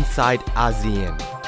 [0.00, 1.39] inside ASEAN.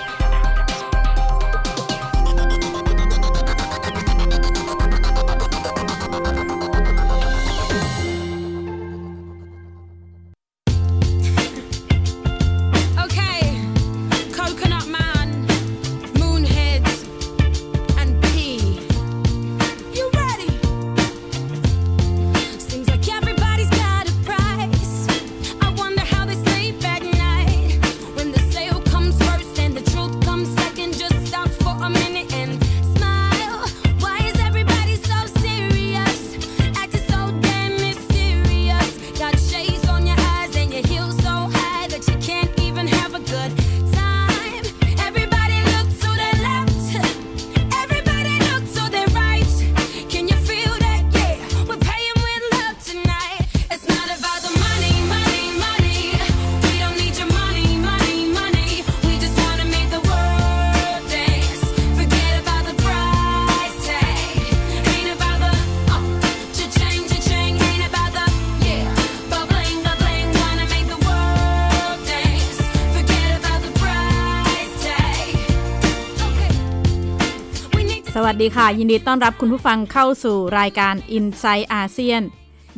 [78.43, 82.23] ดีค่ะ ยินดีต้อนรับคุณผู้ฟังเข้าสู่รายการ i n s i ซ e ์อาเซียน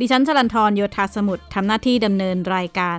[0.00, 2.98] ดิฉันชลันทรโยธาสมุทรทำหน้าที่ดำเนินรายการ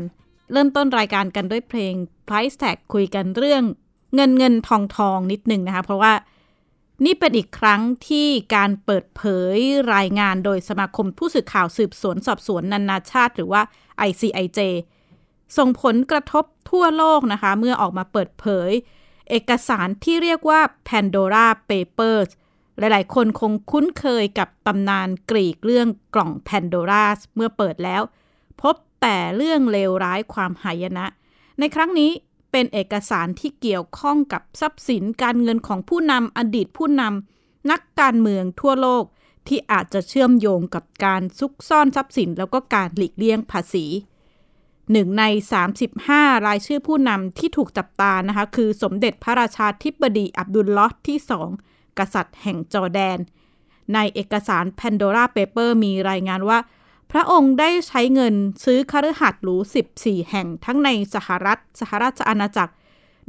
[0.52, 1.94] เริ่มต้นรายการกันด้วยเพลง
[2.28, 3.64] Price Tag คุยกันเรื่อง
[4.16, 6.14] เงินเงินทองทองนิดหนึ่งนะคะ เพราะว่า
[7.06, 9.24] นี่เป็นอีกครั้งที่การเปิดเผ
[9.56, 9.58] ย
[9.96, 13.62] รายงานโดยสมาคมผู้สื่อข่าวสืบสวนสอบสวนนานาชาติ หรือว่า
[14.10, 14.60] ICIJ
[15.58, 18.72] ส่งผลกระทบทั่วโลกนะคะ เมื่อออกมาเปิดเผย
[19.30, 22.30] เอกสารที่เรียกว่า Pandora Papers
[22.80, 28.02] หลายๆ คนคงคุ้นเคยกับตำนานกรีกเรื่องกล่อง Pandora เมื่อเปิดแล้ว
[28.62, 31.06] พบแต่เรื่องเลวร้ายความหายนะ
[31.60, 32.12] ในครั้งนี้
[32.52, 39.04] เป็นเอกสารที่เกี่ยวข้องกับทรัพย์สินการเงินของผู้นำอดีตผู้นำนักการเมืองทั่วโลก
[39.48, 43.86] ที่อาจจะเชื่อมโยงกับการซุกซ่อนทรัพย์สิน แล้วก็การหลีกเลี่ยงภาษี
[44.92, 45.24] หนึ่งใน
[45.86, 51.50] 35 รายชื่อผู้นำที่ถูกจับตานะคะ คือสมเด็จพระราชาธิบดีอับดุลลอฮ์ที่สอง
[52.00, 53.18] กษัตริย์แห่งจอร์แดน
[53.94, 56.60] ในเอกสาร Pandora Paper มีรายงานว่า
[57.12, 58.36] พระองค์ได้ใช้เงิน
[58.66, 59.56] ซื้อคฤหัสถ์หรู
[59.96, 62.74] 14 แห่งทั้งในสหรัฐ สหราชอาณาจักร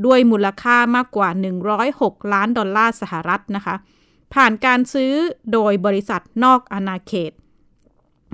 [0.07, 1.29] ด้วยมูลค่ามากกว่า
[1.81, 3.77] 106 ล้านดอลลาร์สหรัฐนะคะ
[4.35, 5.13] ผ่านการซื้อ
[5.53, 7.33] โดยบริษัทนอกอาณาเขต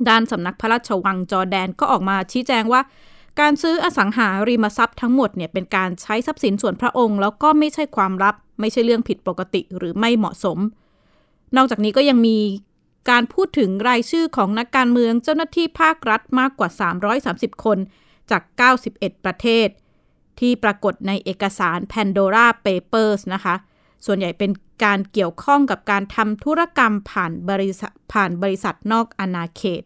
[0.08, 2.80] ด้านสำนักพระราชวังจอร์แดนก็ออกมาชี้แจงว่า
[3.40, 10.58] การซื้ออสังหาริมทรัพย์ทั้งหมดเนี่ยเป็นการใช้ทรัพย์สินส่วนพระองค์ แล้วก็ไม่ใช่ความลับ ไม่ใช่เรื่องผิดปกติหรือไม่เหมาะสม
[11.56, 12.38] นอกจากนี้ก็ยังมี
[13.10, 16.68] การพูดถึงรายชื่อของนักการเมืองเจ้าหน้าที่ภาครัฐมากกว่า
[17.16, 17.78] 330 คน
[18.30, 18.42] จาก
[18.84, 19.68] 91 ประเทศ
[20.40, 23.54] ที่ปรากฏในเอกสาร Pandora Papers นะคะ
[24.06, 24.50] ส่วนใหญ่เป็น
[24.84, 29.82] การเกี่ยวข้องกับการทำธุรกรรมผ่านบริษัทผ่านบริษัทนอกอาณาเขต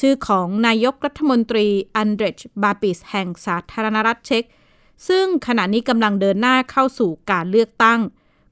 [0.00, 4.44] ชื่อของนายกรัฐมนตรีอันเดรชบาปิสแห่งสาธารณรัฐเช็ก
[5.08, 8.00] ซึ่งขณะนี้กำลังเดินหน้าเข้าสู่การเลือกตั้ง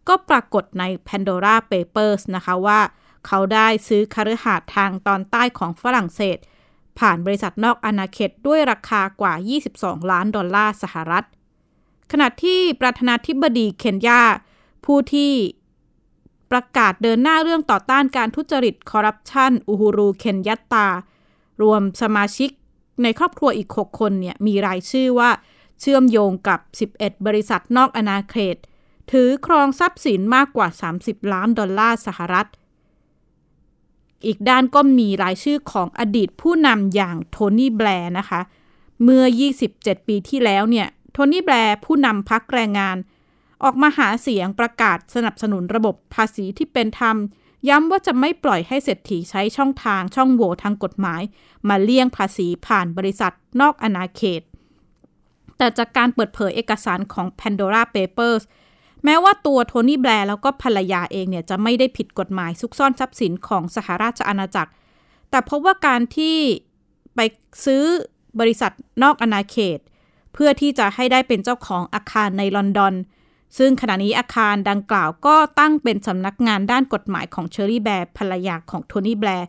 [0.08, 2.80] ก็ปรากฏใน Pandora Papers นะคะว่า
[3.26, 6.38] เขาได้ซื้อคฤหาสน์ทางตอนใต้ของฝรั่งเศส
[6.98, 9.34] ผ่านบริษัทนอกอาณาเขตด้วยราคากว่า
[9.72, 11.24] 22 ล้านดอลลาร์สหรัฐ
[12.12, 14.22] ขณะที่ประธานาธิบดีเคนยา
[14.84, 15.32] ผู้ที่
[16.50, 20.86] ประกาศเดินหน้าเรื่องต่อต้านการทุจริตคอร์รัปชันอูฮูรูเคนยัตตา
[21.62, 22.50] รวมสมาชิก
[23.02, 25.30] ในครอบครัวอีก 6 คนเนี่ยมีรายชื่อว่า
[25.80, 26.60] เชื่อมโยงกับ
[26.94, 28.56] 11 บริษัทนอกอาณาเขต
[29.10, 30.68] ถือครองทรัพย์สินมากกว่า
[31.00, 32.46] 30 ล้านดอลลาร์สหรัฐ
[34.26, 38.40] อีกด้านก็มีรายชื่อของอดีตผู้นำอย่างโทนี่แบลร์นะคะ
[39.02, 39.24] เมื่อ
[39.64, 42.96] 27 ปีที่แล้วเนี่ยโทนี่แบลร์ผู้นำพรรคแรงงาน
[43.64, 47.16] ออกมาหาเสียงประกาศสนับสนุนระบบภาษีที่เป็นธรรม
[47.68, 51.22] ย้ำว่าจะไม่ปล่อยให้เศรษฐีใช้ช่องทางช่องโหว่ทางกฎหมาย
[51.68, 54.42] มาเลี่ยงภาษีผ่านบริษัทนอกอาณาเขต
[55.58, 58.42] แต่จากการเปิดเผยเอกสารของ Pandora Papers
[59.04, 64.70] แม้ว่าตัวโทนี่แบร์แล้วก็ภรรยาเองเนี่ยจะไม่ได้ผิดกฎหมายซุกซ่อนทรัพย์สินของสหราชอาณาจักร
[65.30, 66.36] แต่พบว่าการที่
[67.16, 67.20] ไป
[67.64, 67.84] ซื้อ
[68.40, 68.72] บริษัท
[69.02, 69.78] นอกอาณาเขต
[70.32, 72.94] เพื่อที่จะให้ได้เป็นเจ้าของอาคารในลอนดอน
[73.58, 79.48] ซึ่งขณะนี้อาคารดังกล่าวก็ตั้งเป็นสำนักงานด้านกฎหมายของเชอรี่แบลร์ภรรยาของโทนี่แบลร์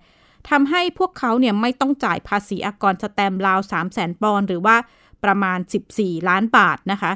[0.49, 4.77] ทำให้พวกเขาเนี่ยไม่ต้องจ่ายภาษีอากรสแตมป์ราว 3 0 0 0 0 0ปอนด์หรือว่า
[5.23, 5.59] ประมาณ
[5.93, 7.11] 14 ล้านบาทนะคะ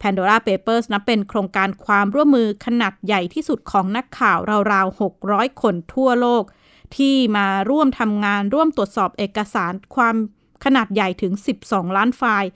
[0.00, 4.38] Pandora Papers นับเป็นโครงการความร่วมมือขนาดใหญ่ที่สุดของนักข่าว
[4.72, 6.44] ราวๆ 600 คนทั่วโลก
[6.96, 10.16] ที่มาร่วมทำงานร่วมตรวจสอบเอกสารความ
[10.64, 11.32] ขนาดใหญ่ถึง
[11.64, 12.50] 12 ล้านไฟล์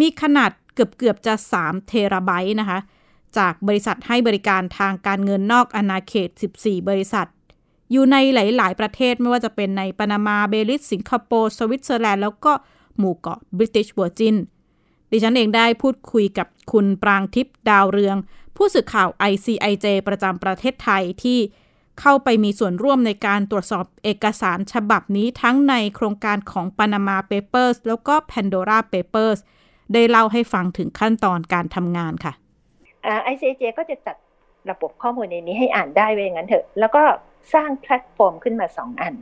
[0.00, 2.78] มีขนาดเกือบเกือบจะ 3 เทราไบต์นะคะ
[3.38, 7.28] จากบริษัทให้บริการทางการเงินนอกอาณาเขต 14 บริษัท
[7.92, 12.52] อยู่ในหลาย ๆ ประเทศไม่ว่าจะเป็นในปานามาเบลีซสิงคโปร์สวิตเซอร์แลนด์แล้วก็
[12.98, 14.36] หมู่เกาะบริติชเวอร์จิน
[15.10, 18.16] ดิฉันเองได้พูดคุยกับคุณปรางทิพย์ดาวเรือง
[18.56, 21.38] ผู้สื่อข่าว ICIJ ประจำประเทศไทยที่
[22.00, 29.38] เข้าไปมีส่วนร่วมในการตรวจสอบเอกสารฉบับนี้ทั้งในโครงการของ Panama Papers แล้วก็ Pandora Papers
[29.92, 32.32] ได้เล่าให้ฟังถึงขั้นตอนการทำงานค่ะ
[33.22, 34.16] ICIJ ก็จะจัด
[34.70, 37.02] ระบบข้อมูลในนี้ให้อ่านได้ว่าอย่างนั้นเถอะ แล้วก็
[37.54, 39.14] สร้างแพลตฟอร์มขึ้นมาสองอัน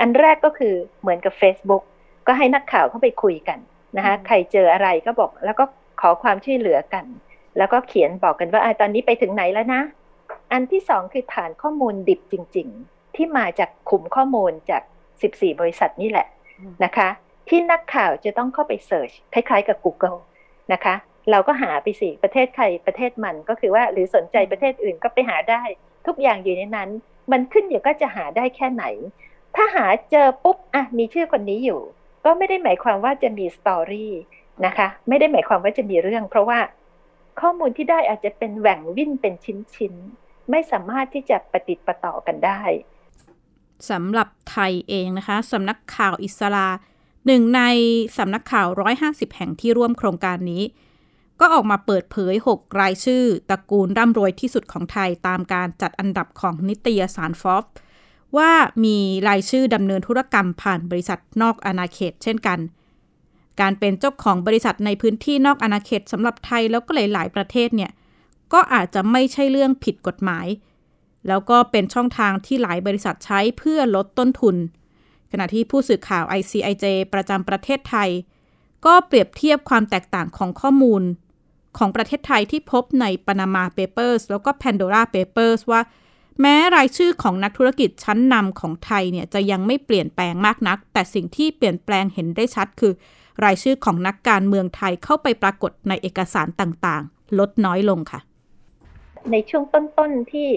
[0.00, 1.82] อันแรกก็คือเหมือนกับ Facebook
[2.26, 3.58] ก็ให้นักข่าวเข้าไปคุยกัน
[3.96, 5.64] นะคะใครเจออะไรก็บอกแล้วก็
[6.00, 7.04] ขอความช่วยเหลือกัน
[7.58, 9.82] แล้วก็เขียนบอกกันว่าอตอนนี้ไปถึงไหนแล้วนะ
[10.52, 14.82] อันที่สองคือฐานข้อมูลดิบจริง ๆ ที่มาจากขุมข้อมูลจาก
[15.20, 16.26] 14 บริษัทนี่แหละ
[16.84, 17.08] นะคะ
[17.48, 20.18] ที่นักข่าวจะต้องเข้าไปเสิร์ชคล้ายๆกับ Google
[20.72, 20.94] นะคะ
[21.30, 25.62] เราก็หาไปสิประเทศใครประเทศมันก็คือว่าหรือสนใจประเทศอื่นก็ไปหาได้
[26.06, 26.90] ทุกอย่างอยู่ในนั้น
[27.32, 28.84] มันขึ้นอยู่ก็จะหาได้แค่ไหน
[29.56, 31.80] ถ้าหาเจอปุ๊บอะมีชื่อคนนี้อยู่
[32.24, 34.12] ก็ไม่ได้หมายความว่าจะมีสตอรี่
[34.66, 36.58] นะคะ ไม่ได้หมายความว่าจะมีเรื่อง เพราะว่า
[37.40, 42.62] ข้อมูลที่ได้อาจจะเป็นแหว่งวิ่นเป็นชิ้นๆไม่สามารถที่จะปฏิติประต่อกันได้
[43.90, 46.68] สำหรับไทยเองนะคะสำนักข่าวอิสรา
[47.26, 47.62] หนึ่งใน
[48.18, 48.68] สำนักข่าว
[49.02, 50.62] 150 แห่งที่ร่วมโครงการนี้
[51.40, 57.64] ก็ออกมาเปิดเผย 6 รายชื่อตระกูลร่ำรวยที่สุดของไทยตามการจัดอันดับของนิตยสารฟอฟ
[58.36, 58.52] ว่า
[58.84, 58.98] มี
[59.28, 62.58] รายชื่อดำเนินธุรกรรมผ่านบริษัทนอกอาณาเขตเช่นกัน
[63.60, 67.90] การเป็นเจ้าของบริษัทในพื้นที่นอกอาณาเขตสำหรับไทยแล้วก็หลาย ๆ ประเทศเนี่ย
[68.52, 70.46] ก็อาจจะไม่ใช่เรื่องผิดกฎหมาย
[71.28, 74.56] แล้วก็เป็นช่องทางที่หลายบริษัทใช้เพื่อลดต้นทุน
[75.30, 78.10] ขณะที่ผู้สื่อข่าว ICIJ ประจำประเทศไทย
[78.86, 81.02] ก็เปรียบเทียบความแตกต่างของข้อมูล
[81.78, 85.80] ของประเทศไทยที่พบใน Panama Papers แล้วก็ Pandora Papers ว่า
[86.40, 92.92] แม้รายชื่อของนักธุรกิจชั้นนำของไทยเนี่ยจะยังไม่เปลี่ยนแปลงมากนัก แต่สิ่งที่เปลี่ยนแปลงเห็นได้ชัดคือ
[93.44, 98.20] รายชื่อของนักการเมืองไทยเข้าไปปรากฏในเอกสารต่างๆ ลดน้อยลงค่ะ
[99.32, 100.48] ในช่วงต้นๆที่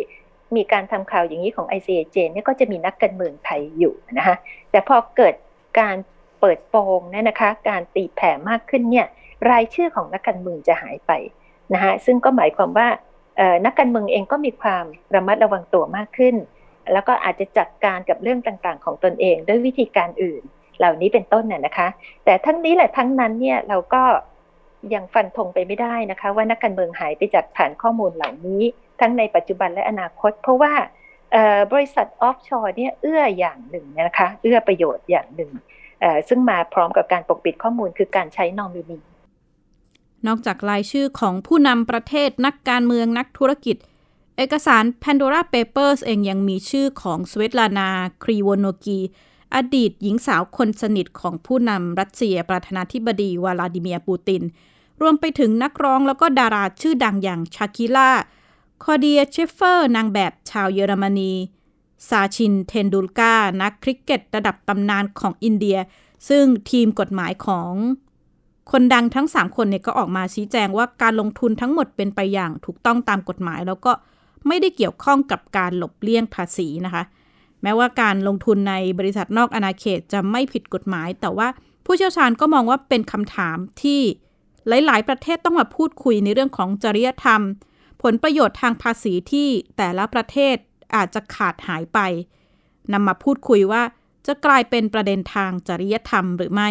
[0.55, 4.35] มีการทำข่าวอย่างนี้ของ ICAJ เนี่ยก็จะมีนักการเมืองไทยอยู่นะคะ
[4.71, 5.35] แต่พอเกิด
[5.79, 5.95] การ
[6.39, 9.07] เปิดโปงเนี่ยนะคะ การตีแผ่มากขึ้นเนี่ย
[9.51, 11.11] รายชื่อของนักการเมืองจะหายไป
[11.73, 12.87] นะคะซึ่งก็หมายความว่า
[13.65, 14.85] นักการเมืองเองก็มีความ
[15.15, 16.35] ระมัดระวังตัวมากขึ้น
[16.93, 20.43] แล้วก็อาจจะจัดการกับเรื่องต่างๆ ของตนเองด้วยวิธีการอื่น
[20.77, 21.87] เหล่านี้เป็นต้นน่ยนะคะ
[22.25, 24.03] แต่ทั้งนี้แหละทั้งนั้นเนี่ยเราก็
[24.93, 28.61] ยังฟันธงไปไม่ได้นะคะ ว่านักการเมืองหายไปจากฐานข้อมูลเหล่านี้
[28.99, 30.73] ทั้งในปัจจุบันและอนาคต เพราะว่า
[31.73, 35.51] บริษัทออฟชอร์เนี่ยเอื้ออย่างหนึ่งนะคะ เอื้อประโยชน์อย่างหนึ่ง
[36.27, 38.99] ซึ่งมาพร้อมกับการปกปิดข้อมูลคือการใช้นอมินี
[40.27, 43.77] นอกจากรายชื่อของผู้นำประเทศนักการเมืองนักธุรกิจ
[44.37, 47.89] เอกสาร Pandora Papers เองยังมีชื่อของสเวตลานา
[48.23, 48.99] ครีวโนกี
[49.55, 54.41] อดีตหญิงสาวคนสนิทของผู้นำรัสเซียประธานาธิบดีวลาดิเมียร์ปูติน
[55.01, 58.11] รวมไปถึงนักร้องแล้วก็ดาราชื่อดังอย่างชากีล่า
[58.83, 61.33] คลอเดีย ชิฟเฟอร์ นางแบบชาวเยอรมนี
[62.07, 65.77] ซาชินเทนดูลการ์นักคริกเก็ตระดับตำนานของอินเดีย
[66.29, 67.73] ซึ่งทีมกฎหมายของ
[68.71, 73.91] คนดังทั้ง 3 คนเนี่ยก็ออกมาชี้แจงว่าการลงทุนทั้งหมดเป็นไปอย่างถูกต้องตามกฎหมาย แล้วก็
[74.47, 77.03] ไม่ได้เกี่ยวข้องกับการหลบเลี่ยงภาษีนะคะ
[77.63, 81.47] แม้ว่าการลงทุนในบริษัทนอกอาณาเขตจะไม่ผิดกฎหมาย แต่ว่า
[81.85, 84.01] ผู้เชี่ยวชาญก็มองว่าเป็นคำถามที่
[84.85, 87.41] หลาย ๆ ประเทศต้องมาพูดคุยในเรื่องของจริยธรรม
[88.03, 90.55] ผลประโยชน์ทางภาษีที่แต่ละประเทศ
[90.95, 91.99] อาจจะขาดหายไป
[92.93, 93.83] นำมาพูดคุยว่า
[94.27, 96.69] จะกลายเป็นประเด็นทางจริยธรรมหรือไม่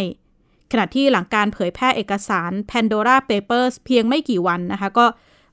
[0.71, 5.07] ขณะที่หลังการเผยแพร่เอกสาร Pandora Papers เพียงไม่กี่วันนะคะ ก็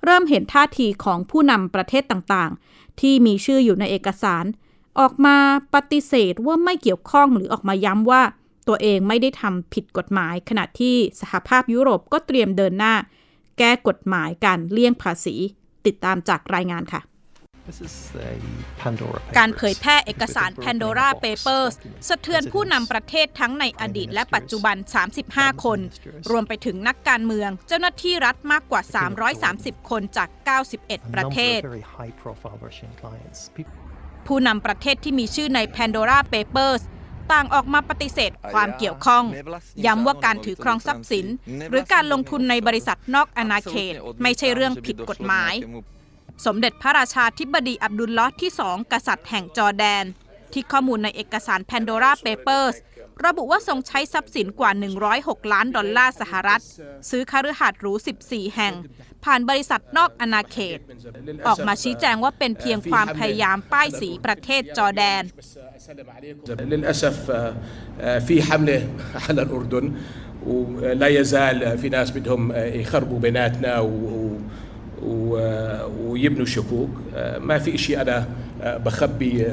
[0.04, 4.46] เริ่มเห็นท่าทีของผู้นำประเทศต่างๆ ที่มีชื่ออยู่ในเอกสาร
[5.00, 5.38] ออกมา
[5.74, 8.22] ปฏิเสธว่าไม่เกี่ยวข้องหรือออกมาย้ำว่า
[8.68, 12.94] ตัวเองไม่ได้ทำผิดกฎหมาย ขณะที่สหภาพยุโรปก็เตรียมเดินหน้า
[13.58, 15.36] แก้กฎหมายการเลี่ยงภาษี
[15.86, 17.02] ติดตามจากรายงานค่ะ
[19.38, 21.74] การเผยแพร่เอกสาร Pandora Papers
[22.08, 24.76] สะเทือนผู้นำประเทศทั้งในอดีตและปัจจุบัน
[25.20, 25.80] 35 คน
[26.32, 28.82] รวมไปถึงนักการเมือง เจ้าหน้าที่รัฐมากกว่า
[29.36, 30.30] 330 คนจาก
[30.72, 31.60] 91 ประเทศ
[34.28, 36.82] ผู้นำประเทศที่มีชื่อใน Pandora Papers
[37.32, 39.24] ต่างออกมาปฏิเสธความเกี่ยวข้อง
[39.86, 41.26] ย้ำว่าการถือครองทรัพย์สิน
[41.70, 43.94] หรือการลงทุนในบริษัทนอกอาณาเขต
[44.24, 45.54] ไม่ใช่เรื่องผิดกฎหมาย
[46.47, 50.05] สมเด็จพระราชาธิบดีอับดุลลอฮ์ที่สองกษัตริย์แห่งจอร์แดน
[50.53, 52.77] ที่ข้อมูลในเอกสาร Pandora Papers
[53.27, 54.71] ระบุว่าทรงใช้ทรัพย์สินกว่า
[55.13, 56.61] 106 ล้านดอลลาร์สหรัฐ
[57.11, 57.93] ซื้อคฤหาสน์หรู
[58.25, 58.75] 14 แห่ง
[59.25, 60.79] ผ่านบริษัทนอกอาณาเขต
[61.47, 65.23] ออกมาชี้แจงว่าเป็นเพียงความพยายามป้ายสีประเทศจอร์แดน
[66.73, 67.17] للأسف
[68.27, 68.79] في حملة
[69.25, 69.87] على الأردن
[70.51, 72.43] ولا يزال في ناس بدهم
[72.83, 73.91] يخربوا بيناتنا و
[76.01, 76.91] ويبنوا شكوك
[77.41, 78.29] ما في شيء أنا
[78.85, 79.47] بخبي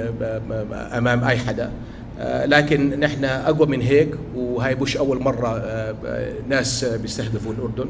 [0.99, 1.71] أمام أي حدا
[2.45, 5.51] لكن نحن أقوى من هيك وهي مش أول مرة
[6.47, 7.89] ناس بيستهدفوا الأردن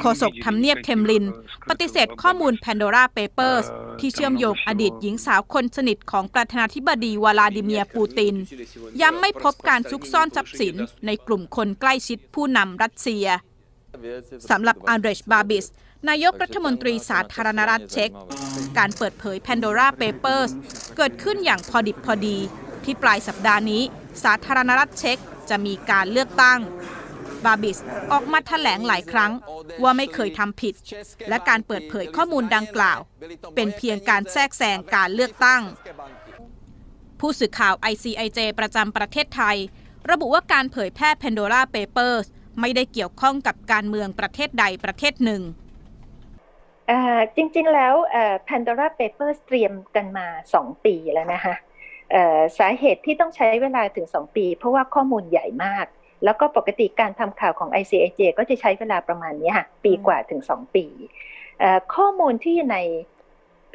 [0.00, 1.24] โฆษกทำเนียบเคมลิน
[1.68, 3.66] ปฏิเสธข้อมูล Pandora Papers
[4.00, 8.34] ที่เชื่อมโยงอดีตหญิงสาวคนสนิทของประธานาธิบดีวลาดิเมียร์ปูติน
[9.00, 10.74] ย้ำไม่พบการซุกซ่อนทรัพย์สิน
[11.06, 13.26] ในกลุ่มคนใกล้ชิดผู้นำรัสเซีย
[14.50, 15.66] สำหรับอันเดรชบาบิส
[16.09, 18.09] นายกรัฐมนตรีสาธารณรัฐเช็ก
[18.77, 20.51] การเปิดเผย Pandora Papers
[20.97, 22.37] เกิดขึ้นอย่างพอดิบพอดี
[22.83, 23.83] ที่ปลายสัปดาห์นี้
[24.23, 25.17] สาธารณรัฐเช็ก
[25.49, 26.59] จะมีการเลือกตั้ง
[27.45, 27.77] บาบิส
[28.11, 29.31] ออกมาแถลงหลายครั้ง
[29.83, 30.73] ว่าไม่เคยทำผิด
[31.29, 32.99] และการเปิดเผยข้อมูลดังกล่าว
[33.55, 35.61] เป็นเพียงการแทรกแซงการเลือกตั้ง
[37.19, 39.57] ผู้สื่อข่าว ICIJ ประจำประเทศไทย
[40.09, 42.25] ระบุว่าการเผยแพร่ Pandora Papers
[42.59, 45.41] ไม่ได้เกี่ยวข้องกับการเมืองประเทศใดประเทศหนึ่ง
[47.35, 47.93] จริงๆแล้ว
[48.49, 50.27] Pandora Papers เตรียมกันมา
[50.57, 51.55] 2 ปีแล้วนะคะ
[52.57, 55.85] สาเหตุที่ต้องใช้เวลาถึง 2 ปี เพราะว่าข้อมูลใหญ่มาก
[56.23, 60.85] แล้วก็ปกติการทำข่าวของ ICIJ ก็จะใช้เวลาประมาณนี้ค่ะปีกว่าถึง 2 ปี
[61.95, 62.77] ข้อมูลที่ใน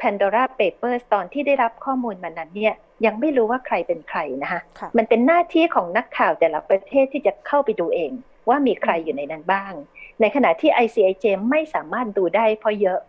[0.01, 4.61] Pandora Papers ตอนที่ได้รับข้อมูลมานั้นเนี่ยยังไม่รู้ว่าใครเป็นใครนะคะ
[4.97, 8.11] มันเป็นหน้าที่ของนักข่าวแต่ละประเทศที่จะเข้าไปดูเอง
[8.49, 9.73] ว่ามีใครอยู่ในนั้นบ้าง
[10.19, 12.99] ในขณะที่ ICIJ ไม่สามารถดูได้เพราะเยอะ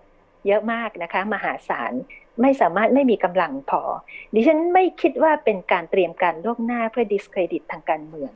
[0.47, 1.93] เยอะมากนะคะ มหาศาล
[2.43, 3.83] ไม่สามารถไม่มีกำลังพอ
[4.35, 8.33] ดิฉันไม่คิดว่าเป็นการเตรียมการล่วงหน้าเพื่อดิสเครดิตทางการเมือง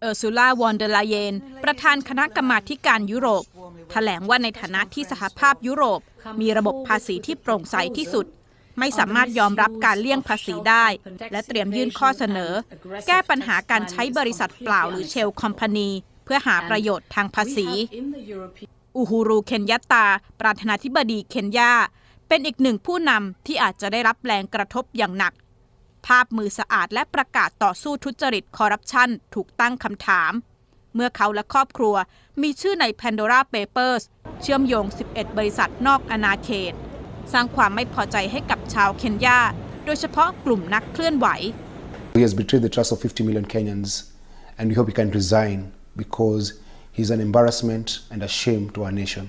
[0.00, 3.44] เออร์ซูล่าวอนเดลาเยน ประธานคณะกรรมาการยุโรป
[3.90, 6.00] แถลงว่าในฐานะที่สหภาพยุโรป
[6.40, 8.26] มีระบบภาษีที่โปร่งใสที่สุด
[8.78, 10.86] ไม่สามารถยอมรับการเลี่ยงภาษีได้
[11.32, 12.52] และเตรียมยื่นข้อเสนอ
[13.08, 15.90] แก้ปัญหาการใช้บริษัทเปล่าหรือเชลคอมพานี
[16.24, 17.68] เพื่อหาประโยชน์ทางภาษี
[18.96, 20.06] อูฮูรูเคนยัตตา
[20.40, 21.72] ประธานาธิบดีเคนยา
[22.28, 25.32] เป็นอีกหนึ่งผู้นำที่อาจจะได้รับแรงกระทบอย่างหนัก
[26.06, 30.32] ภาพมือสะอาดและประกาศต่อสู้ทุจริตคอร์รัปชันถูกตั้งคำถาม
[30.94, 31.96] เมื่อเขาและครอบครัว
[32.42, 34.02] มีชื่อใน Pandora Papers
[34.40, 36.74] เชื่อมโยง 11 บริษัทนอกอาณาเขต
[37.32, 39.38] สร้างความไม่พอใจให้กับชาวเคนยา
[39.84, 41.28] โดยเฉพาะกลุ่มนักเคลื่อนไหว
[42.18, 43.90] He has betrayed the trust of 50 million Kenyans
[44.56, 45.58] and we hope he can resign
[46.02, 46.44] because
[46.96, 49.24] he's an embarrassment and a shame to our nation.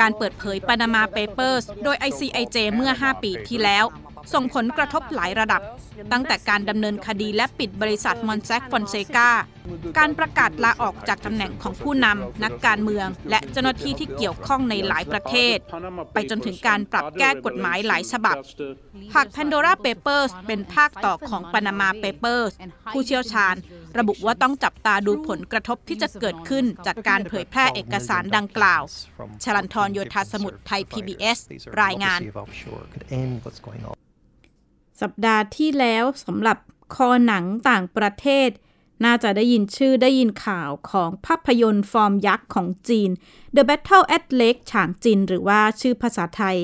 [0.00, 3.84] การเปิดเผย Panama Papers โดย ICIJ เมื่อ 5 ปีที่แล้ว
[4.32, 5.62] ส่งผลกระทบหลายระดับ
[6.12, 9.28] ตั้งแต่การดำเนินคดีและปิดบริษัทมอสแซกฟอนเซกา
[9.98, 15.56] การประกาศลาออกจากตำแหน่งของผู้นำนักการเมือง และเจ้าหน้าที่ที่เกี่ยวข้องในหลายประเทศ
[16.12, 18.36] ไปจนถึงการปรับแก้กฎหมายหลายฉบับ
[19.14, 22.52] หาก Pandora Papers เป็นภาคต่อของ Panama Papers
[22.92, 23.54] ผู้เชี่ยวชาญ
[23.98, 28.82] ระบุว่าต้องจับตาดูผลกระทบที่จะเกิดขึ้นจากการเผยแพร่เอกสารดังกล่าว
[29.44, 31.38] ชลันทรโยธาสมุทรไทย PBS
[31.82, 32.20] รายงาน
[35.02, 36.58] สัปดาห์ที่แล้วสำหรับ
[36.94, 38.48] คอหนังต่างประเทศ
[39.04, 43.10] น่าจะได้ยินชื่อได้ยินข่าวของภาพยนตร์ฟอร์มยักษ์ของจีน
[43.56, 46.58] The Battle at Lake Changjin หรือว่าชื่อภาษาไทย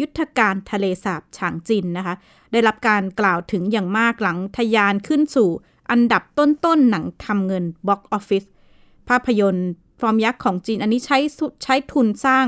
[0.00, 2.14] ยุทธการทะเลสาบฉางจินนะคะ
[2.52, 5.50] ได้รับการกล่าวถึงอย่างมากหลังทะยานขึ้นสู่
[5.90, 8.44] อันดับต้นๆหนังทำเงินบ็อกออฟฟิศ
[9.08, 9.68] ภาพยนตร์
[10.00, 11.18] ฟอร์มยักษ์ของจีน อันนี้ใช้
[11.64, 12.46] ใช้ทุนสร้าง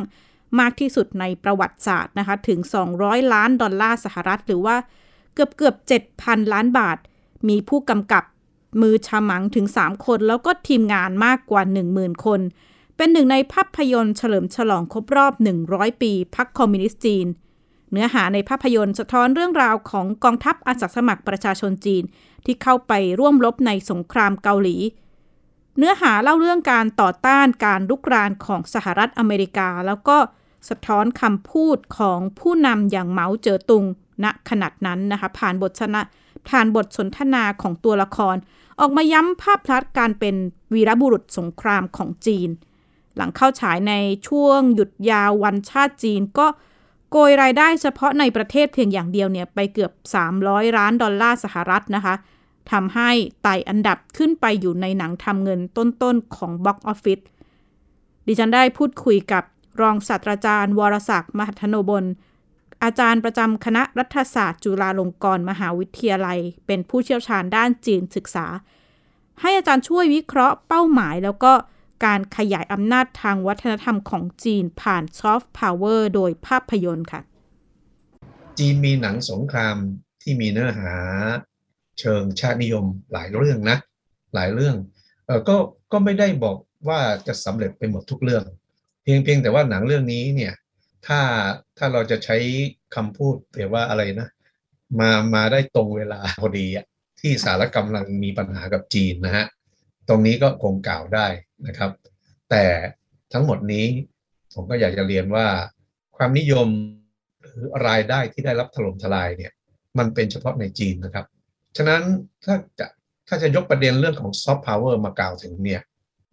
[0.60, 2.58] มากที่สุดในประวัติศาสตร์นะคะ ถึง
[2.96, 4.76] 200 ล้านดอลลาร์สหรัฐ หรือว่า
[5.34, 5.74] เกือบเกือบ
[6.14, 6.98] 7,000 ล้านบาท
[7.48, 8.24] มีผู้กำกับ
[8.80, 11.62] มือฉมังถึง 3 คน แล้วก็ทีมงานมากกว่า
[11.94, 12.40] 10,000 คน
[12.96, 15.32] เป็นหนึ่งในภาพยนตร์เฉลิมฉลองครบรอบ
[15.66, 17.26] 100 ปีพรรคคอมมิวนิสต์จีน
[17.92, 22.04] เนื้อหาในภาพยนตร์สะท้อนเรื่องราวของกองทัพอาสาสมัครประชาชนจีน
[22.44, 24.76] ที่เข้าไปร่วมรบในสงครามเกาหลี
[25.78, 30.16] เนื้อหาเล่าเรื่องการต่อต้านการลุกรานของสหรัฐอเมริกา แล้วก็
[30.68, 33.84] สะท้อนคำพูดของผู้นำอย่างเหมาเจ๋อตุง
[34.24, 36.00] ณขณะนั้นนะคะผ่านบทชนะ
[36.48, 38.36] ผ่านบทสนทนาของตัวละคร
[38.80, 40.34] ออกมาย้ำภาพลักษณ์การเป็น
[40.74, 42.48] วีรบุรุษสงครามของจีน
[43.16, 43.94] หลังเข้าฉายใน
[44.28, 46.46] ช่วงหยุดยาววันชาติจีนก็
[47.10, 49.92] โกยรายได้เฉพาะในประเทศเพียงอย่างเดียวเนี่ยไปเกือบ
[50.34, 52.14] 300 ล้านดอลลาร์สหรัฐนะคะ
[52.70, 53.10] ทำให้
[53.42, 57.20] ไต่อันดับขึ้นไปอยู่ในหนังทำเงินต้นๆของบ็อกออฟฟิศ
[58.26, 59.44] ดิฉันได้พูดคุยกับ
[59.80, 62.04] รองศาสตราจารย์ วรศักดิ์มหัทธโนบล
[62.84, 68.46] อาจารย์ประจำคณะรัฐศาสตร์จุฬาลงกรณ์มหาวิทยาลัย เป็นผู้เชี่ยวชาญด้านจีนศึกษา
[69.40, 71.52] ให้อาจารย์ช่วยวิเคราะห์เป้าหมายแล้วก็
[72.04, 77.20] การขยายอำนาจทางวัฒนธรรมของจีนผ่านซอฟต์พาวเวอร์โดยภาพยนตร์ค่ะ
[78.58, 79.76] จีนมีหนังสงคราม
[80.22, 80.92] ที่มีเนื้อหา
[82.00, 83.76] เชิงชาตินิยมหลายเรื่องนะ
[84.34, 84.76] หลายเรื่อง
[85.26, 85.56] เออก็
[85.92, 86.56] ก็ไม่ได้บอก
[86.88, 88.44] ว่าจะสำเร็จไปหมดทุกเรื่อง
[89.02, 90.52] เพียงเพียงแต่ว่าหนังเรื่องนี้เนี่ย
[91.06, 91.20] ถ้า
[91.78, 92.36] ถ้าเราจะใช้
[92.94, 94.28] คำพูดเรียกว่าอะไรนะ
[95.00, 96.86] มามาได้ตรงเวลาพอดีอะ
[97.20, 99.46] ที่สารกำลังมีปัญหากับจีนนะฮะ
[100.08, 101.26] ตรงนี้ก็คงกล่าวได้
[101.66, 101.90] นะครับ
[102.50, 102.64] แต่
[103.32, 103.86] ทั้งหมดนี้
[104.54, 105.46] ผมก็อยากจะเรียนว่า
[106.16, 106.68] ความนิยม
[107.42, 109.52] หรือรายได้ที่ได้รับถล่มทลายเนี่ย
[109.98, 111.26] มันเป็นเฉพาะในจีนนะครับ
[111.76, 112.02] ฉะนั้น
[112.44, 112.86] ถ้าจะ
[113.28, 115.82] ถ้าจะยกประเด็นเรื่องของซอฟต์พาวเวอร์มากล่าวถึงเนี่ย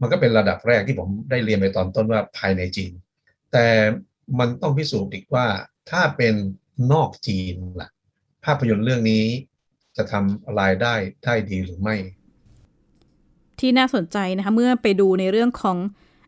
[0.02, 2.92] มันก็เป็นระดับแรกที่ผมได้เรียนไปตอนต้นว่าภายในจีน
[3.52, 3.66] แต่
[4.40, 5.48] มันต้องพิสูจน์อีกว่า
[5.92, 6.34] ถ้าเป็น
[6.92, 7.90] นอกจีนล่ะ
[8.46, 9.24] ภาพยนตร์เรื่องนี้
[9.98, 11.96] จะทำรายได้ได้ดีหรือไม่
[13.60, 15.78] ที่น่าสนใจนะคะ เมื่อไปดูในเรื่องของ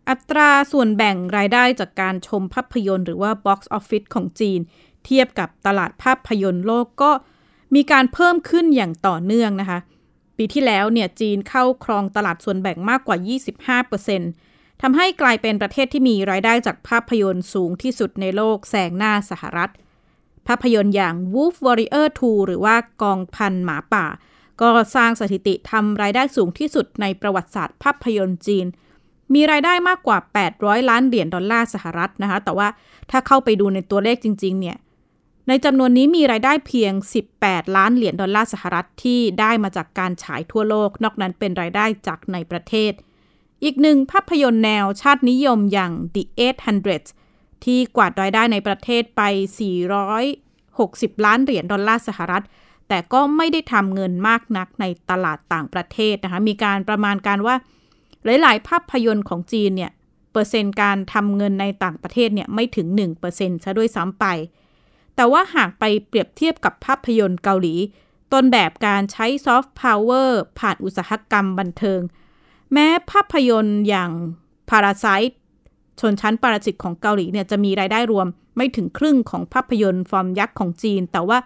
[0.09, 4.59] อัตราส่วนแบ่งรายได้จากการชมภาพยนตร์หรือว่า Box Office ของจีน
[5.05, 7.11] เทียบกับตลาดภาพยนตร์โลกก็
[7.75, 9.79] มีการเพิ่มขึ้นอย่างต่อเนื่องนะคะ
[10.37, 13.17] ปีที่แล้วเนี่ยจีนเข้าครองตลาดส่วนแบ่งมากกว่า
[13.87, 14.46] 25%
[14.81, 19.71] ทำให้กลายเป็นประเทศที่มีรายได้จากภาพยนตร์สูงที่สุดในโลกแซงหน้าสหรัฐ
[20.47, 24.05] ภาพยนตร์อย่าง Wolf Warrior 2 หรือว่ากองพันหมาป่า
[24.61, 28.65] ก็สร้างสถิติทำรายได้สูงที่สุดในประวัติศาสตร์ภาพยนตร์จีน
[29.33, 30.17] มีรายได้มากกว่า
[30.53, 32.67] 800 ล้านเหรียญดอลลาร์สหรัฐนะคะ แต่ว่า
[33.11, 34.77] ถ้าเข้าไปดูในตัวเลขจริง ๆ เนี่ย
[35.47, 36.93] ในจำนวนนี้มีรายได้เพียง
[37.33, 42.91] 18 ล้านเหรียญดอลลาร์สหรัฐที่ได้มาจากการฉายทั่วโลก นอกนั้นเป็นรายได้จากในประเทศ
[43.63, 46.23] อีกหนึ่งภาพยนตร์แนวชาตินิยมอย่าง The
[46.93, 49.21] 800 ที่กวาดรายได้ในประเทศไป
[50.43, 52.43] 460 ล้านเหรียญดอลลาร์สหรัฐ
[52.87, 57.55] แต่ก็ไม่ได้ทำเงินมากนักในตลาดต่างประเทศนะคะ มีการประมาณการว่า
[58.41, 59.91] หลาย ๆ ภาพยนตร์ของจีนเนี่ย
[60.31, 62.87] เปอร์เซ็นต์การทำเงินในต่างประเทศเนี่ยไม่ถึง
[63.25, 64.25] 1%ซะด้วยซ้ำไป
[65.15, 67.75] แต่ว่าหากไปเปรียบเทียบกับภาพยนตร์เกาหลี
[68.33, 72.01] ต้นแบบการใช้ซอฟต์พาวเวอร์ผ่านอุตสาหกรรมบันเทิง
[72.73, 74.11] แม้ภาพยนตร์อย่าง
[74.69, 75.35] Parasite
[75.99, 78.27] ชนชั้นปรสิตของเกาหลีเนี่ยจะมีรายได้รวม
[78.57, 81.37] ไม่ถึงครึ่งของภาพยนตร์ฟอร์มยักษ์ของจีน แต่ว่า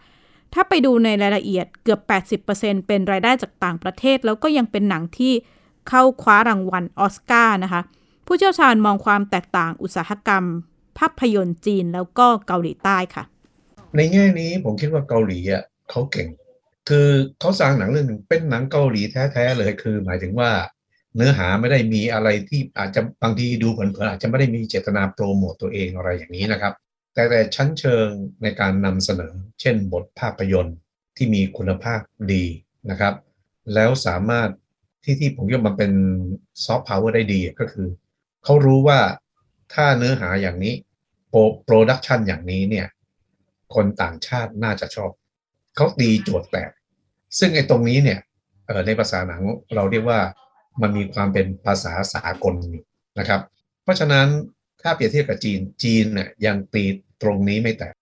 [0.53, 1.99] ถ้าไปดูในรายละเอียดเกือบ
[2.45, 5.34] 80%เป็นรายได้จากต่างประเทศ แล้วก็ยังเป็นหนังที่
[5.89, 7.81] เข้าคว้ารางวัลออสการ์นะคะ
[8.25, 10.43] ผู้เชี่ยวชาญมองความแตกต่างอุตสาหกรรม
[10.99, 13.23] ภาพยนตร์จีนแล้วก็เกาหลีใต้ค่ะ
[13.95, 16.27] ในแง่นี้ผมคิดว่าเกาหลีอะเขาเก่ง
[16.89, 17.07] คือ
[17.39, 20.49] เขาสร้างหนังเรื่องหนึ่งเป็นหนังเกาหลีแท้ๆเลยคือ หมายถึงว่า
[21.15, 26.74] เนื้อหาไม่ได้มีอะไรที่อาจจะบางทีดูเผินๆอาจจะไม่ได้มีเจตนาโปรโมตตัวเองอะไรอย่างนี้นะครับ
[27.13, 28.08] แต่แต่ชั้นเชิง
[28.43, 30.78] ในการนำเสนอ เช่น บทภาพยนตร์
[31.17, 32.00] ที่มีคุณภาพ
[32.34, 32.45] ดี
[32.89, 33.13] นะครับ
[33.74, 34.50] แล้วสามารถ
[35.04, 35.93] ที่ที่ผมคิดว่ามันเป็น
[36.63, 37.88] ซอฟต์พาวเวอร์ได้ดีก็คือ
[38.43, 39.00] เขารู้ว่า
[39.74, 40.74] ถ้าเนื้อหาอย่างนี้
[41.65, 42.88] production อย่างนี้เนี่ย
[43.76, 45.12] คนต่างชาติน่าจะชอบ
[45.76, 46.71] เขาตีโจทย์แตก
[47.39, 48.19] ซึ่งไอ้ตรงนี้เนี่ย
[48.65, 49.41] เออในภาษาหนัง
[49.76, 50.19] เราเรียกว่า
[50.81, 52.55] มันมีความเป็นภาษาสากล
[53.19, 53.41] นะครับ
[53.84, 54.27] เพราะฉะนั้น
[54.81, 56.84] ถ้าเปรียบเทียบกับจีนจีนเนี่ยยังตี
[57.21, 57.93] ตรงนี้ไม่แตก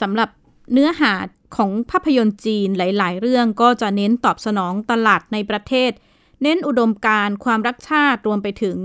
[0.00, 0.28] สำหรับ
[0.72, 1.14] เนื้อหา
[1.56, 5.90] ของภาพยนตร์จีนหลาย ๆ เรื่องก็จะเน้นตอบสนองตลาดในประเทศ
[6.42, 8.78] เน้นอุดมการณ์ความรักชาติรวมไปถึง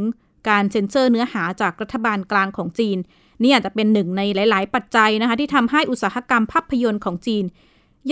[0.50, 2.98] การเซ็นเซอร์เนื้อหาจากรัฐบาลกลางของจีน
[3.44, 7.46] นี่อาจจะเป็นหนึ่งในหลาย ๆ ปัจจัยนะคะ ที่ทำให้อุตสาหกรรมภาพยนตร์ของจีน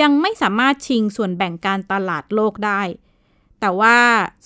[0.01, 2.81] ยังไม่สามารถชิงส่วนแบ่งการตลาดโลกได้
[3.65, 3.99] แต่ว่า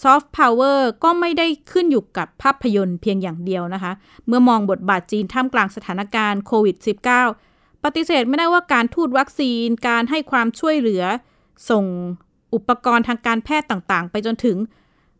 [0.03, 3.91] ซอฟต์พาวเวอร์ก็ไม่ได้ขึ้นอยู่กับภาพยนตร์เพียงอย่างเดียวนะคะ
[4.27, 6.75] เมื่อมองบทบาทจีนท่ามกลางสถานการณ์โควิด
[7.29, 11.03] -19 ปฏิเสธไม่ได้ว่าการทูตวัคซีน การให้ความช่วยเหลือ
[11.69, 11.85] ส่ง
[12.53, 14.57] อุปกรณ์ทางการแพทย์ต่างๆ ไปจนถึง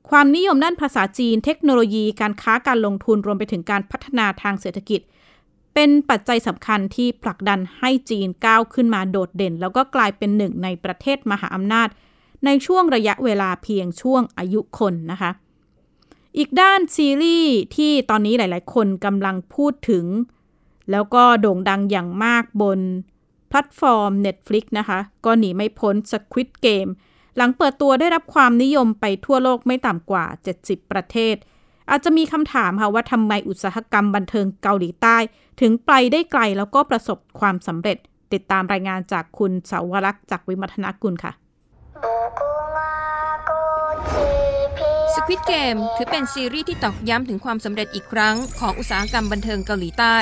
[0.10, 5.02] ความนิยมด้านภาษาจีน เทคโนโลยี การค้าการลงทุนรวมไปถึงการพัฒนาทางเศรษฐกิจ
[5.74, 11.90] เป็นปัจจัยสำคัญที่ผลักดันให้จีนก้าวขึ้นมาโดดเด่น แล้วก็กลายเป็นหนึ่งในประเทศมหาอำนาจ
[12.46, 15.32] ในช่วงระยะเวลาเพียงช่วงอายุคนนะคะ
[16.38, 20.06] อีกด้านซีรีส์ที่ตอนนี้หลาย ๆ คนกำลังพูดถึง
[20.92, 22.80] แล้วก็โด่งดังอย่างมากบน
[23.50, 26.92] แพลตฟอร์ม Netflix นะคะ ก็หนีไม่พ้น Squid Game
[27.38, 30.26] หลังเปิดตัวได้รับความนิยมไปทั่วโลกไม่ต่ำกว่า
[30.60, 31.36] 70 ประเทศ
[31.90, 35.18] อาจจะมีคำถามค่ะว่าทำไมอุตสาหกรรมบันเทิงเกาหลีใต้
[35.62, 37.98] ถึงไปได้ไกลแล้วก็ประสบความสำเร็จ
[38.34, 41.32] ติดตามรายงานจากคุณเสาวรักษ์จากวิมัฒนากุลค่ะ
[45.20, 50.18] Squid Game ถือเป็นซีรีส์ที่ตอกย้ำถึงความสำเร็จอีกครั้งของอุตสาหกรรมบันเทิงเกาหลีใต้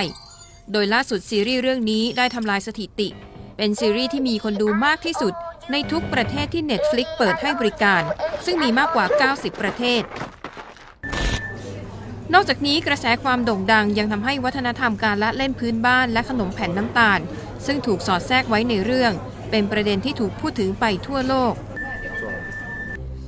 [0.71, 3.09] โดยล่าสุดซีรีส์เรื่องนี้ได้ทำลายสถิติ
[3.57, 5.33] เป็นซีรีส์ที่มีคนดูมากที่สุด
[5.71, 8.03] ในทุกประเทศที่ Netflix เปิดให้บริการ
[8.45, 9.05] ซึ่งมีมากกว่า
[9.35, 10.03] 90 ประเทศ
[12.33, 17.19] นอกจากนี้กระแสความโด่งดังยังทำให้วัฒนธรรมการละเล่นพื้นบ้านและขนมแผ่นน้ำตาล
[17.65, 19.13] ซึ่งถูกสอดแทรกไว้ในเรื่อง
[19.51, 21.53] เป็นประเด็นที่ถูกพูดถึงไปทั่วโลก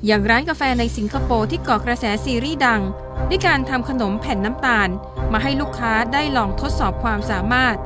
[0.05, 2.81] อย่างร้านกาแฟในสิงคโปร์ที่ก่อกระแสซีรีส์ดัง
[3.29, 4.89] ด้วยการทำขนมแผ่นน้ำตาล
[5.33, 7.77] มาให้ลูกค้าได้ลองทดสอบความสามารถ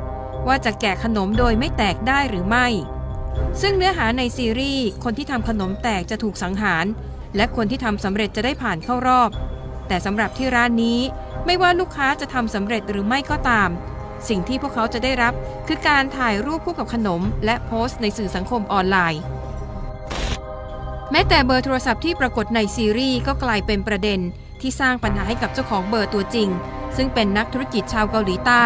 [0.48, 2.68] ว่าจะแกะขนมโดยไม่แตกได้หรือไม่
[3.62, 6.86] ซึ่งเนื้อหาในซีรีส์คนที่ทำขนมแตกจะถูกสังหาร
[7.36, 9.30] และคนที่ทำสำเร็จจะได้ผ่านเข้ารอบ
[9.88, 11.00] แต่สำหรับที่ร้านนี้
[11.46, 13.70] ไม่ว่าลูกค้าจะทำสำเร็จหรือไม่ก็ตาม
[14.30, 15.34] สิ่งที่พวกเขาจะได้รับ
[15.68, 19.22] คือการถ่ายรูปคู่กับขนม และโพสต์ในสื่อสังคมออนไลน์
[21.12, 24.20] แม้แต่เบอร์โทรศัพท์ที่ปรากฏในซีรีส์ก็กลายเป็นประเด็น
[24.62, 26.50] ที่สร้างปัญหาให้กับเจ้าของเบอร์ตัวจริง
[26.96, 28.66] ซึ่งเป็นนักธุรกิจชาวเกาหลีใต้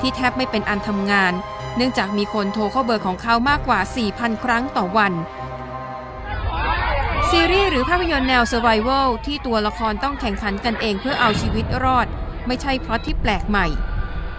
[0.00, 1.32] ที่แทบไม่เป็นอันทำงาน
[1.76, 3.80] เนื่องจากมีคนโทรเข้าเบอร์ของเขามากกว่า
[4.12, 5.12] 4,000 ครั้งต่อวัน
[7.30, 12.06] ซีรีส์หรือภาพยนตร์แนว Survival ที่ตัวละครต้องแข่งขันกันเองเพื่อเอาชีวิตรอด
[12.46, 13.66] ไม่ใช่พล็อตที่แปลกใหม่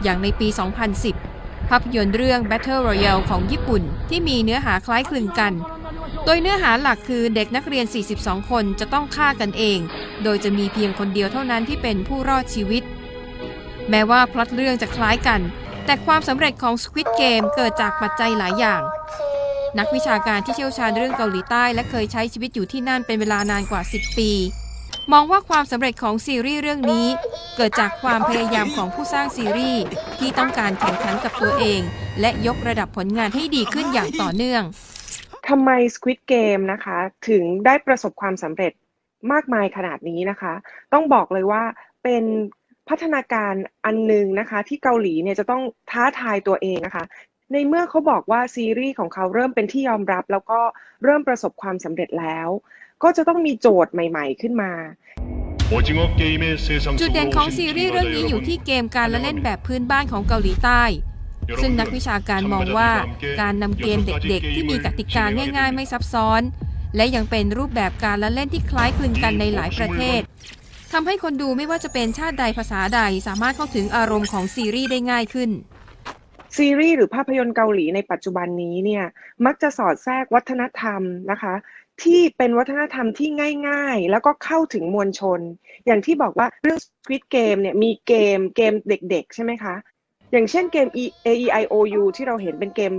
[0.04, 0.48] อย่างในปี
[1.10, 5.54] 2010 ภาพยนตร์เรื่อง Battle Royale ของญี่ปุ่น ที่มีเนื้อหาคล้ายคลึงกัน
[6.30, 7.86] โดยเนื้อหาหลักคือเด็กนักเรียน
[8.18, 9.80] 42 คนจะต้องฆ่ากันเอง
[10.24, 12.84] โดยจะมีเพียงคนเดียวเท่านั้นที่เป็นผู้รอดชีวิต
[13.90, 15.42] แม้ว่าพล็อตเรื่องจะคล้ายกัน
[15.86, 18.82] แต่ความสำเร็จของ Squid Game เกิดจากปัจจัยหลายอย่าง
[19.80, 24.32] นักวิชาการที่เชี่ยวชาญเรื่องเกาหลีใต้ และเคยใช้ชีวิตอยู่ที่นั่นเป็นเวลานานกว่า 10 ปี
[25.12, 27.08] มองว่าความสำเร็จของซีรีส์เรื่องนี้
[27.56, 29.84] เกิดจากความพยายามของผู้สร้างซีรีส์
[30.20, 31.82] ที่ต้องการแข่งขันกับตัวเอง
[32.20, 34.64] และยกระดับผลงานให้ดีขึ้นอย่างต่อเนื่อง
[35.50, 36.98] ทำไม Squid Game นะคะ
[37.30, 38.74] ถึงได้ประสบความสำเร็จ
[39.32, 40.54] มากมายขนาดนี้นะคะ
[40.94, 41.64] ต้องบอกเลยว่า
[42.04, 42.24] เป็น
[42.90, 43.54] พัฒนาการ
[43.86, 47.04] อันหนึงนะคะ ที่เกาหลีเนี่ยจะต้องท้าทายตัวเองนะคะ
[47.52, 50.60] ในเมื่อเขาบอกว่าซีรีส์ของเขาเริ่มเป็นที่ยอมรับ แล้วก็
[51.04, 52.48] เริ่มประสบความสำเร็จแล้ว
[53.04, 54.72] ก็จะต้องมีโจทย์ใหม่ ๆ ขึ้นมา
[57.02, 60.84] จุดเด่นของซีรีส์เรื่องนี้อยู่ที่เกมการละเล่นแบบพื้นบ้านของเกาหลีใต้
[61.62, 62.90] ซึ่งนักวิชาการมองว่า
[63.42, 65.24] การนำเกมเด็กๆ ที่มีกติกา
[65.58, 66.42] ง่าย ๆ ไม่ซับซ้อน
[66.96, 70.22] และยังเป็นรูปแบบการละเล่นที่คล้ายคลึงกันในหลายประเทศ
[70.94, 75.50] ทำให้คนดูไม่ว่าจะเป็นชาติใดภาษาใดสามารถเข้าถึงอารมณ์ของซีรีส์ได้ง่ายขึ้น
[76.58, 79.04] ซีรีส์หรือภาพยนตร์เกาหลีในปัจจุบันนี้เนี่ย
[79.46, 81.56] มักจะสอดแทรกวัฒนธรรมนะคะ
[82.04, 83.30] ที่เป็นวัฒนธรรมที่
[83.68, 85.40] ง่าย ๆ แล้วก็เข้าถึงมวลชน
[85.86, 89.76] อย่างที่บอกว่าเรื่อง Squid Game เนี่ยมีเกมเกมเด็ก ๆ ใช่ไหมคะ
[90.32, 92.94] อย่างเช่นเกม E A E I O U ที่เราเห็นเป็นเกม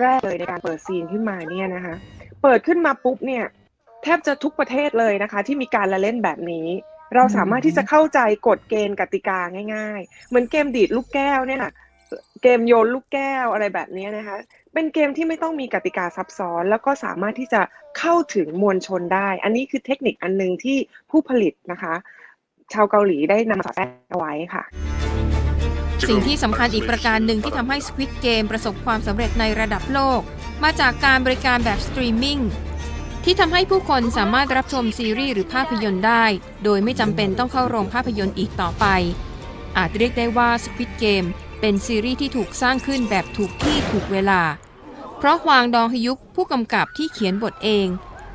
[0.00, 1.94] แรกเลยในการเปิดซีนขึ้นมาเนี่ยนะคะ
[2.42, 3.44] เปิดขึ้นมาปุ๊บเนี่ย
[4.02, 6.68] แทบจะทุกประเทศเลยนะคะ ที่มีการละเล่นแบบนี้
[7.14, 9.38] เราสามารถที่จะเข้าใจกฎเกณฑ์กติกา
[9.74, 11.62] ง่าย ๆ เหมือนเกมดีดลูกแก้วเนี่ย
[12.42, 14.36] เกมโยนลูกแก้วอะไรแบบนี้นะคะ
[14.74, 17.60] เป็นเกมที่ไม่ต้องมีกติกาซับซ้อน แล้วก็สามารถที่จะ
[17.98, 20.76] เข้าถึงมวลชนได้ อันนี้คือเทคนิคอันหนึงที่
[21.10, 21.94] ผู้ผลิตนะคะ
[22.72, 24.64] ชาวเกาหลีได้นำมาสอดแทรกเอาไว้ค่ะ
[26.06, 30.20] สิ่งที่สำคัญอีกประการหนึ่งที่ทำให้ Squid Game ประสบความสำเร็จในระดับโลก
[30.62, 32.40] มาจากการบริการแบบสตรีมมิ่ง
[33.24, 36.24] ที่ทำให้ผู้คนสามารถรับชมซีรีส์หรือภาพยนตร์ได้
[36.64, 38.86] โดยไม่จำเป็นต้องเข้าโรงภาพยนตร์อีกต่อไป
[39.76, 41.28] อาจเรียกได้ว่า Squid Game
[41.60, 44.42] เป็นซีรีส์ที่ถูกสร้างขึ้นแบบถูกที่ถูกเวลา
[45.18, 47.86] เพราะฮวางดองฮยุกผู้กำกับที่เขียนบทเอง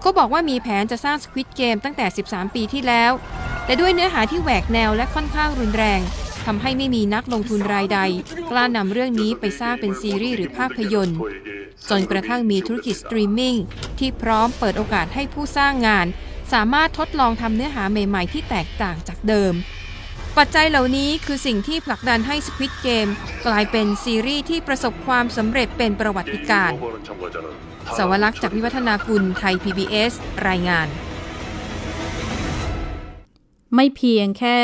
[0.04, 3.12] ก็บอกว่ามีแผนจะสร้าง Squid Game ตั้งแต่ 13 ปีที่แล้ว
[3.66, 6.02] แต่ด้วยเนื้อหาที่แหวกแนวและค่อนข้างรุนแรง
[6.46, 8.00] ทำให้ไม่มีนักลงทุนรายใด
[8.52, 11.18] กล้านำเรื่องนี้ไปสร้างเป็นซีรีส์หรือภาพยนตร์
[11.90, 13.56] จนกระทั่งมีธุรกิจสตรีมมิ่ง
[14.00, 16.06] ที่พร้อมเปิดโอกาสให้ผู้สร้างงาน
[16.54, 19.54] สามารถทดลองทำเนื้อหาใหม่ๆ ที่แตกต่างจากเดิม
[20.38, 23.12] ปัจจัยเหล่านี้คือสิ่งที่ผลักดันให้ Squid Game
[23.48, 26.78] กลายเป็นซีรีส์ที่ประสบความสำเร็จเป็นประวัติการณ์
[27.98, 30.14] สวรักษ์จากวิวัฒนากุลไทย PBS
[30.48, 30.88] รายงาน
[33.76, 34.60] ไม่เพียงแค่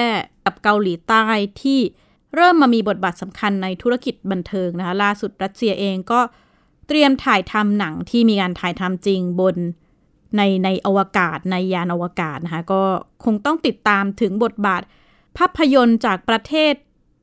[0.49, 1.25] กับเกาหลีใต้
[1.61, 1.79] ที่
[2.35, 6.19] เริ่มมามีบทบาทสำคัญในธุรกิจบันเทิงนะคะ ล่าสุดรัสเซียเองก็
[6.87, 9.55] เตรียมถ่ายทำหนังที่มีการถ่ายทำจริงบน
[10.37, 12.83] ในในอวกาศในยานอวกาศนะคะ ก็
[13.23, 14.81] คงต้องติดตามถึงบทบาท
[15.37, 16.73] ภาพยนตร์จากประเทศ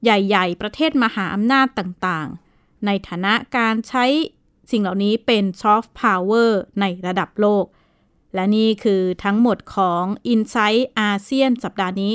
[0.02, 4.04] ใหญ่ ๆ ประเทศมหาอำนาจต่างๆ ในฐานะการใช้
[4.70, 7.64] สิ่งเหล่านี้เป็นซอฟต์พาวเวอร์ในระดับโลก
[8.34, 12.14] และนี่คือทั้งหมดของ i n s i ซต์อาเซียนสัปดาห์นี้